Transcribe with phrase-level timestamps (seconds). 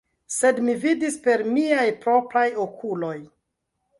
[0.35, 3.15] Sed mi vidis per miaj propraj okuloj!